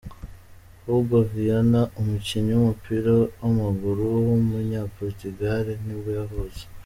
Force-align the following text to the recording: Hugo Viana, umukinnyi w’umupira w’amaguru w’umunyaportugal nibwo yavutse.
Hugo 0.87 1.17
Viana, 1.31 1.81
umukinnyi 1.99 2.51
w’umupira 2.53 3.11
w’amaguru 3.45 4.03
w’umunyaportugal 4.25 5.65
nibwo 5.85 6.09
yavutse. 6.19 6.63